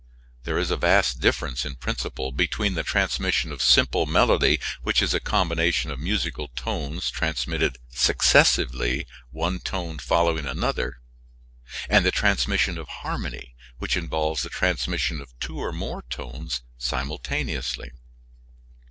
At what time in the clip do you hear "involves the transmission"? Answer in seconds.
13.95-15.21